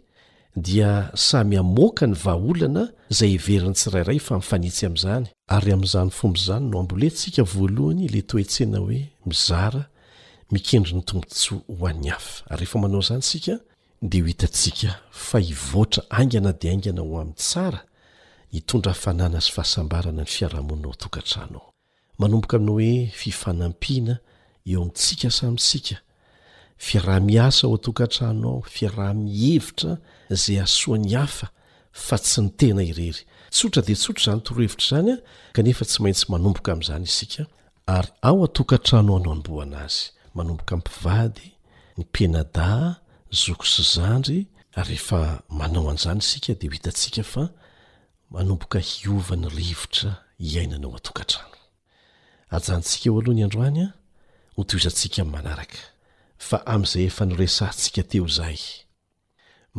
[0.57, 6.79] dia samy hamoka ny vaolana zay everiny tsirairay fa mifanitsy am'zany ary am'zany fombzany no
[6.81, 9.87] ambolentsika voalohany la toetsena hoe mizara
[10.51, 12.17] mikendri ny tombotsoa ho an'ny a
[12.49, 13.61] ary rehefa manao zany sika
[14.03, 17.81] de ho hitatsika fa hivotra angana de angana ho amin'ny tsara
[18.53, 21.73] itondra fanana sy fahasambarana ny fiarahamoninao tokatranao
[22.19, 24.19] manomboka aminao hoe fifanampiana
[24.67, 25.97] eo amitsika samytsika
[26.81, 29.97] fiarahmiasa ao atokatrano ao fiarah mihevitra
[30.31, 31.49] zay asoany hafa
[31.93, 37.43] fa tsy ny tena irery tsotra de tsotra zanytorohevitrazanyefa tsyaintsyky
[37.87, 41.35] aoaanoo ano bonazy manobokapiad
[41.99, 42.05] ny
[45.77, 46.55] oinioaansika
[52.63, 53.87] eoaohany adroanya
[54.57, 55.90] hotoizatsika manaraka
[56.41, 58.61] fa amin'izay efa noresahantsika teo izahay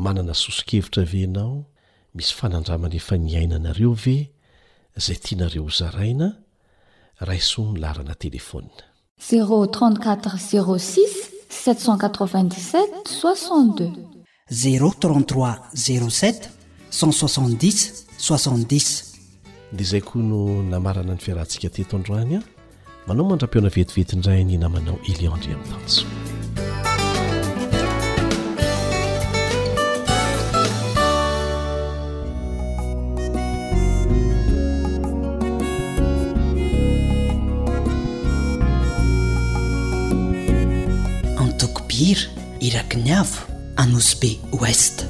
[0.04, 1.54] manana soso-kevitra ve anao
[2.16, 4.18] misy fanandramana efa niainanareo ve
[5.00, 6.28] izay tianareo hozaraina
[7.28, 8.80] rai soa nilarana telefonnaz-
[19.78, 20.40] dia izay koa no
[20.72, 22.42] namarana ny fiarahantsika teto androany a
[23.08, 26.06] manao mandra-piona vetivetindrainy namanao eliandre ami'ny tanjo
[42.92, 43.28] knav
[43.78, 45.06] anosbi west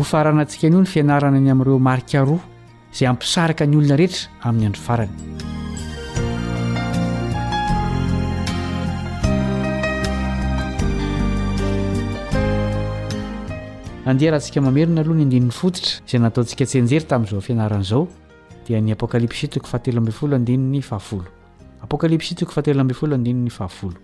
[0.00, 2.44] hofarana antsika nyho ny fianarana ny amin'n'ireo marikaroa
[2.96, 5.14] zay ampisaraka ny olona rehetra amin'ny andro farany
[14.10, 18.04] andeha raha ntsika mamerina aloha ny andininy fototra izay nataontsika tsenjery tamin'izao afianarana izao
[18.64, 21.28] dia ny apokalipsy toko fahatelo ambiyfolo andinony fahafolo
[21.86, 23.98] apokalipsy itoko fahatelo ambiyfolo andinony fahafolo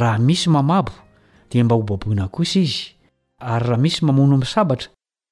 [0.00, 0.92] raha misy mamabo
[1.50, 2.78] dia mba ho baboina kosa izy
[3.38, 4.90] ary raha misy mamono am'sabatra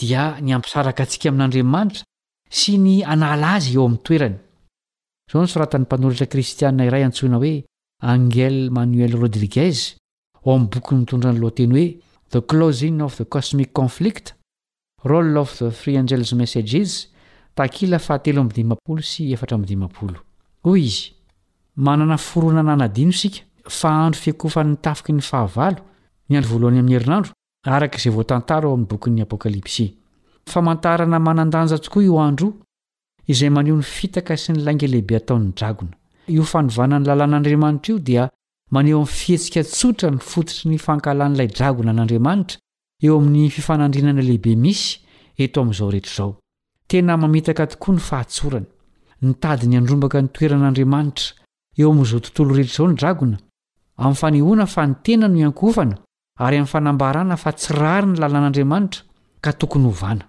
[0.00, 2.02] dia nyampisaraka antsika amin'andriamanitra
[2.58, 4.36] sy ny anala azy eo amin'ny toerany
[5.30, 7.54] zao nysoratan'ny mpanolitra kristiana iray antsoina hoe
[8.12, 9.78] angel manuel rodrigez
[10.42, 11.86] o am'n bokiny mitondranylohateny hoe
[12.30, 14.34] the closin of the cosmic conflict
[15.40, 17.64] of the free angeles messagesiaa
[21.90, 22.82] onana
[23.94, 23.96] a
[24.40, 27.30] kofn'nynyyye
[27.72, 29.94] araka zay voatantara o amin'ny bokn'ny apokalipsy
[30.46, 32.52] famantarana manandanja tokoa io andro
[33.28, 35.96] izay maneho ny fitaka sy ny lainga lehibe ataon'ny dragona
[36.28, 38.28] io fanovanany lalàn'andriamanitra io dia
[38.70, 42.56] maneo ami'ny fihetsika tsotra ny fototry ny fankalan'ilay dragona an'andriamanitra
[43.02, 45.00] eo amin'ny fifanandrinana lehibe misy
[45.44, 46.36] eto amin'izao rehetrzao
[46.88, 48.66] tena mamitaka tokoa ny fahasorany
[49.22, 51.24] nitady ny andrombaka nytoeran'andriamanitra
[51.80, 53.38] eo amn'izao tntolrehetrzao ny drana'
[56.36, 59.02] ary amin'ny fanambarana fa tsy rary ny lalàn'andriamanitra
[59.44, 60.24] ka tokony hovana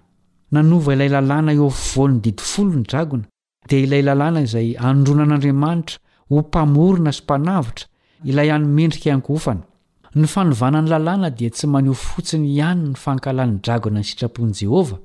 [0.52, 3.24] nanova ilay lalàna eofovon'ny didifolo ny dragona
[3.68, 5.98] dia ilay lalàna izay androna an'andriamanitra
[6.30, 7.86] ho mpamorona sy mpanavitra
[8.30, 9.64] ilay anymendrika ankofana
[10.14, 15.00] ny fanovanany lalàna dia tsy maneho fotsiny ihany ny fankalan'ny dragona ny sitrapon'i jehovah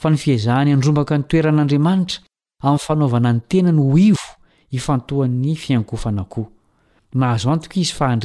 [0.00, 2.18] fa ny fiazahany andrombaka ny toeran'andriamanitra
[2.64, 4.28] amin'ny fanaovana ny tenany ho ivo
[4.72, 8.24] ifantohan'ny fiankofana koanahazo anto izad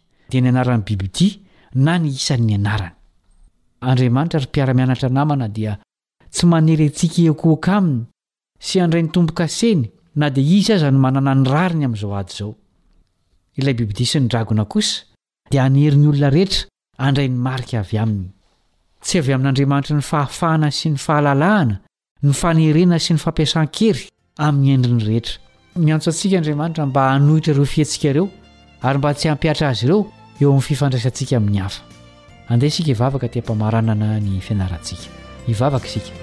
[0.39, 1.27] nanaran'nybibidi
[1.83, 2.91] na ny isany mianrny
[3.91, 5.73] adaantrary piaramianatra nana dia
[6.33, 8.05] tsy maneryatsika ikoka aminy
[8.67, 9.83] sy andray'nytombokaseny
[10.19, 12.53] na dii azano manana ny rariny amn'zaoo
[13.59, 14.45] iy bibidi snyrna
[15.51, 16.65] daheny olona e
[16.97, 17.35] aayny
[17.97, 21.75] aatsy ayain'n'adriamanitra ny fahafahana sy ny fahalalahna
[22.25, 24.03] ny fanerena sy ny fampiasan-kery
[24.45, 25.41] amin'ny endriny rehetra
[25.85, 29.81] miatoasika adramanitra mba anohitra reofiateoarymba tsy ampiara az
[30.41, 31.83] eo amin'ny fifandraisantsika amin'ny hafa
[32.51, 35.07] andeha isika hivavaka tiampamaranana ny fianarantsika
[35.51, 36.13] ivavaka isika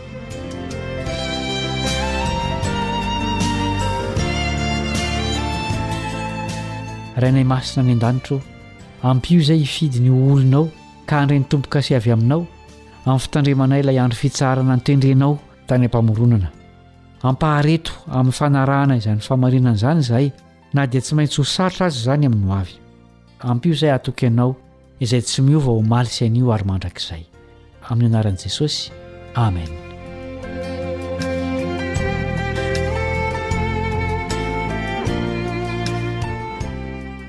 [7.23, 8.39] rainay masina ny an-danitro
[9.11, 10.65] ampio izay hifidiny hoolonao
[11.09, 12.43] ka handreny tompo-kasiavy aminao
[13.07, 15.35] amin'ny fitandremanay ilay andro fitsarana ny toendrenao
[15.69, 16.49] tany ampamoronana
[17.29, 20.29] ampahareto amin'ny fanarahana izayny famarinana izany izahay
[20.75, 22.77] na dia tsy maintsy ho sarotra azy izany amin'ny o avy
[23.41, 24.55] ampyio izay atoky ianao
[25.01, 27.23] izay tsy miova ho malisy anio ary mandrakizay
[27.91, 28.91] amin'ny anaran'i jesosy
[29.35, 29.69] amen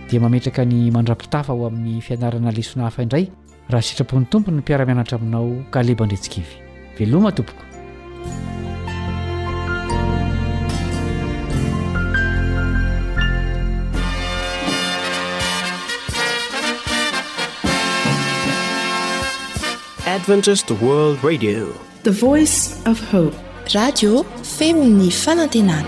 [0.10, 3.30] dia mametraka ny mandrapotafa ho amin'ny fianarana lesona hafaindray
[3.70, 6.54] raha sitrapon'ny tompoy ny mpiaramianatra aminao ka leba andretsikivy
[6.98, 7.69] veloma topoko
[20.20, 22.12] d
[24.44, 25.84] femny fanantenaa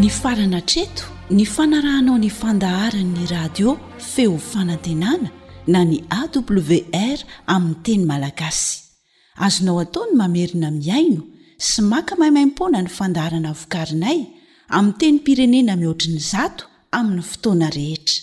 [0.00, 1.04] ny farana treto
[1.36, 3.68] ny fanarahanao ny fandaharany'ny radio
[4.12, 5.28] feo fanantenana
[5.72, 7.18] na ny awr
[7.54, 8.70] aminny teny malagasy
[9.46, 11.22] azonao ataony mamerina miaino
[11.68, 14.18] sy maka maimaimpona ny fandaharana vokarinay
[14.76, 16.64] aminy teny pirenena mihoatriny zato
[16.96, 18.18] amin'ny fotoana rehetra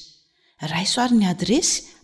[0.73, 1.88] raisoarin'ny adresy